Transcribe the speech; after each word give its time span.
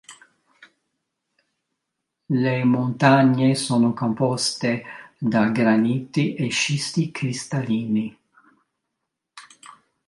Le 2.31 2.63
montagne 2.63 3.53
sono 3.53 3.93
composte 3.93 4.83
da 5.19 5.47
graniti 5.49 6.33
e 6.33 6.47
scisti 6.49 7.11
cristallini. 7.11 8.17